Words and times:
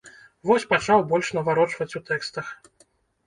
Вось 0.51 0.63
пачаў 0.71 1.03
больш 1.11 1.29
наварочваць 1.37 1.89
у 1.99 2.03
тэкстах. 2.09 2.47